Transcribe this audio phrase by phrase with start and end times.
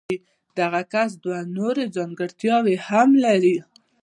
[0.57, 3.55] دا کسان دوه نورې ځانګړتیاوې هم لري.